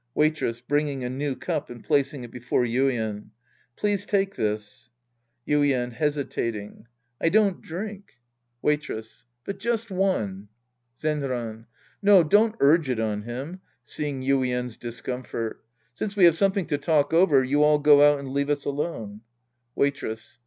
[0.15, 3.29] Waitress {bringing a new cup and placing it before Yuien).
[3.75, 4.89] Please take this.
[5.47, 6.87] Yuien {hesitating).
[7.21, 8.05] I don't drink.
[8.07, 8.09] Sc.
[8.09, 9.05] I The Priest and His
[9.57, 10.47] Disciples 103 Waitress.
[11.03, 11.29] But just one.
[11.29, 11.65] Zenran.
[12.01, 13.61] No, don't urge it on him.
[13.83, 15.57] {Seeing Yuien's discomfort^
[15.93, 19.21] Since we have something to talk over, you all go out and leave us alone.
[19.75, 20.39] Waitress.